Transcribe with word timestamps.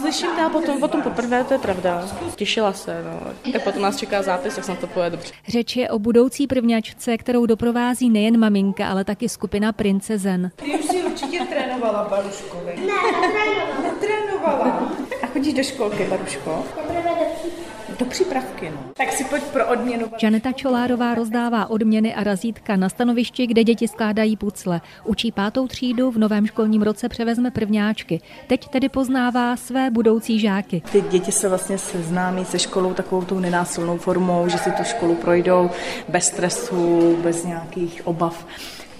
Slyším 0.00 0.30
já 0.38 0.48
potom, 0.48 0.80
potom 0.80 1.02
poprvé, 1.02 1.44
to 1.44 1.54
je 1.54 1.58
pravda. 1.58 2.08
Těšila 2.36 2.72
se, 2.72 3.04
no. 3.04 3.20
Tak 3.52 3.64
potom 3.64 3.82
nás 3.82 3.96
čeká 3.96 4.22
zápis, 4.22 4.56
jak 4.56 4.66
se 4.66 4.74
to 4.74 4.86
pojede 4.86 5.16
dobře. 5.16 5.32
Řeč 5.48 5.76
je 5.76 5.90
o 5.90 5.98
budoucí 5.98 6.46
prvňačce, 6.46 7.16
kterou 7.18 7.46
doprovází 7.46 8.10
nejen 8.10 8.38
maminka, 8.38 8.88
ale 8.88 9.04
taky 9.04 9.28
skupina 9.28 9.72
princezen. 9.72 10.50
Ty 10.56 10.78
už 10.78 10.84
si 10.84 11.02
určitě 11.02 11.40
trénovala, 11.48 12.08
Baruškovi. 12.10 12.72
Ne, 12.76 12.86
netrénovala. 13.82 13.82
Netrénovala. 13.82 14.92
A 15.22 15.26
chodíš 15.26 15.54
do 15.54 15.62
školky, 15.62 16.04
Baruško? 16.04 16.64
Do 17.98 18.04
do 18.04 18.10
přípravky. 18.10 18.70
No. 18.70 18.78
Tak 18.96 19.12
si 19.12 19.24
pojď 19.24 19.42
pro 19.42 19.66
odměnu. 19.66 20.06
Žaneta 20.18 20.52
Čolárová 20.52 21.14
rozdává 21.14 21.70
odměny 21.70 22.14
a 22.14 22.24
razítka 22.24 22.76
na 22.76 22.88
stanovišti, 22.88 23.46
kde 23.46 23.64
děti 23.64 23.88
skládají 23.88 24.36
pucle. 24.36 24.80
Učí 25.04 25.32
pátou 25.32 25.68
třídu, 25.68 26.10
v 26.10 26.18
novém 26.18 26.46
školním 26.46 26.82
roce 26.82 27.08
převezme 27.08 27.50
prvňáčky. 27.50 28.20
Teď 28.46 28.68
tedy 28.68 28.88
poznává 28.88 29.56
své 29.56 29.90
budoucí 29.90 30.38
žáky. 30.38 30.82
Ty 30.92 31.00
děti 31.00 31.32
se 31.32 31.48
vlastně 31.48 31.78
seznámí 31.78 32.44
se 32.44 32.58
školou 32.58 32.94
takovou 32.94 33.22
tou 33.22 33.38
nenásilnou 33.38 33.96
formou, 33.96 34.48
že 34.48 34.58
si 34.58 34.72
tu 34.72 34.84
školu 34.84 35.14
projdou 35.14 35.70
bez 36.08 36.26
stresu, 36.26 37.16
bez 37.22 37.44
nějakých 37.44 38.06
obav 38.06 38.46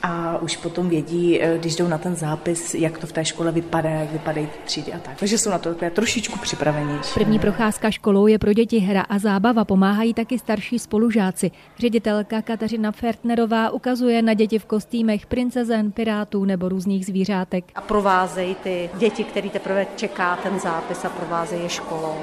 a 0.02 0.38
už 0.38 0.57
potom 0.57 0.88
vědí, 0.88 1.43
eh, 1.43 1.59
když 1.59 1.77
jdou 1.77 1.88
na 1.88 1.98
ten 1.98 2.16
zápis, 2.16 2.75
jak 2.75 2.98
to 2.98 3.07
v 3.07 3.12
té 3.12 3.25
škole 3.25 3.52
vypadá, 3.52 3.91
jak 3.91 4.12
vypadají 4.12 4.47
ty 4.47 4.59
třídy 4.65 4.93
a 4.93 4.98
tak. 4.98 5.16
Takže 5.19 5.38
jsou 5.38 5.51
na 5.51 5.59
to 5.59 5.69
takové 5.69 5.91
trošičku 5.91 6.38
připravenější. 6.38 7.15
První 7.15 7.38
procházka 7.38 7.91
školou 7.91 8.27
je 8.27 8.38
pro 8.38 8.52
děti 8.52 8.79
hra 8.79 9.01
a 9.01 9.19
zábava, 9.19 9.65
pomáhají 9.65 10.15
taky 10.15 10.38
starší 10.38 10.79
spolužáci. 10.79 11.51
Ředitelka 11.79 12.43
Kateřina 12.43 12.93
Fertnerová 12.93 13.71
ukazuje 13.71 14.23
na 14.23 14.34
děti 14.34 14.59
v 14.59 14.65
kostýmech 14.65 15.27
princezen, 15.27 15.93
pirátů 15.93 16.45
nebo 16.45 16.69
různých 16.69 17.07
zvířátek. 17.07 17.65
A 17.74 17.80
provázejí 17.80 18.55
ty 18.55 18.91
děti, 18.99 19.24
který 19.24 19.51
teprve 19.51 19.87
čeká 19.96 20.37
ten 20.37 20.60
zápis 20.60 21.05
a 21.05 21.09
provázejí 21.09 21.62
je 21.62 21.69
školou 21.69 22.16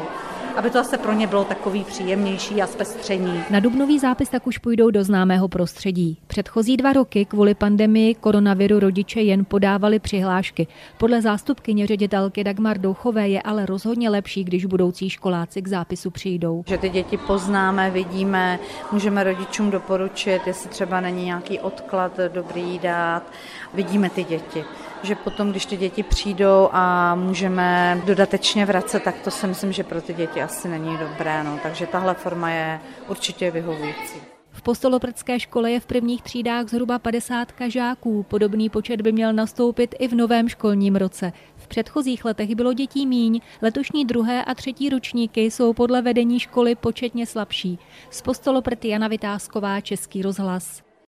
aby 0.56 0.70
to 0.70 0.78
zase 0.78 0.98
pro 0.98 1.14
ně 1.14 1.28
bylo 1.28 1.44
takový 1.44 1.84
příjemnější 1.84 2.62
a 2.62 2.68
zpestření. 2.68 3.44
Na 3.50 3.60
dubnový 3.60 4.00
zápis 4.00 4.30
tak 4.30 4.48
už 4.48 4.58
půjdou 4.58 4.92
do 4.92 5.04
známého 5.04 5.48
prostředí. 5.48 6.18
Předchozí 6.28 6.78
dva 6.78 6.94
roky 6.94 7.26
kvůli 7.26 7.54
pandemii 7.56 8.16
koronaviru 8.16 8.80
rodiče 8.80 9.22
jen 9.22 9.46
podávali 9.46 10.00
přihlášky. 10.00 10.68
Podle 10.98 11.22
zástupkyně 11.22 11.88
ředitelky 11.88 12.44
Dagmar 12.44 12.78
Douchové 12.78 13.30
je 13.30 13.42
ale 13.42 13.66
rozhodně 13.66 14.10
lepší, 14.10 14.44
když 14.44 14.66
budoucí 14.66 15.10
školáci 15.10 15.62
k 15.62 15.68
zápisu 15.68 16.12
přijdou. 16.12 16.64
Že 16.68 16.78
ty 16.78 16.90
děti 16.90 17.18
poznáme, 17.18 17.90
vidíme, 17.90 18.60
můžeme 18.92 19.24
rodičům 19.24 19.72
doporučit, 19.72 20.42
jestli 20.48 20.70
třeba 20.70 21.02
není 21.02 21.26
nějaký 21.26 21.60
odklad 21.60 22.20
dobrý 22.34 22.80
dát. 22.80 23.24
Vidíme 23.74 24.10
ty 24.10 24.24
děti 24.24 24.64
že 25.06 25.16
potom, 25.16 25.52
když 25.52 25.66
ty 25.66 25.78
děti 25.78 26.04
přijdou 26.04 26.70
a 26.72 27.16
můžeme 27.16 28.02
dodatečně 28.06 28.66
vracet, 28.66 29.04
tak 29.04 29.16
to 29.24 29.32
si 29.32 29.48
myslím, 29.48 29.72
že 29.72 29.84
pro 29.84 30.02
ty 30.02 30.14
děti 30.14 30.42
asi 30.42 30.68
není 30.68 30.98
dobré. 30.98 31.44
No. 31.44 31.60
Takže 31.64 31.88
tahle 31.88 32.14
forma 32.14 32.50
je 32.50 32.80
určitě 33.08 33.52
vyhovující. 33.52 34.36
V 34.56 34.62
postoloprdské 34.62 35.40
škole 35.40 35.72
je 35.72 35.80
v 35.80 35.86
prvních 35.86 36.22
třídách 36.22 36.68
zhruba 36.70 37.00
50 37.00 37.54
žáků. 37.68 38.24
Podobný 38.24 38.70
počet 38.70 39.02
by 39.02 39.12
měl 39.12 39.34
nastoupit 39.34 39.96
i 40.00 40.08
v 40.08 40.16
novém 40.16 40.50
školním 40.50 40.96
roce. 40.96 41.34
V 41.56 41.68
předchozích 41.68 42.26
letech 42.26 42.56
bylo 42.56 42.74
dětí 42.74 43.08
míň, 43.08 43.40
letošní 43.62 44.06
druhé 44.06 44.46
a 44.46 44.56
třetí 44.56 44.90
ročníky 44.90 45.42
jsou 45.42 45.74
podle 45.74 46.02
vedení 46.02 46.40
školy 46.40 46.76
početně 46.76 47.26
slabší. 47.26 47.80
Z 48.10 48.22
postoloprty 48.22 48.88
Jana 48.88 49.08
Vytázková, 49.08 49.82
Český 49.82 50.22
rozhlas. 50.22 50.85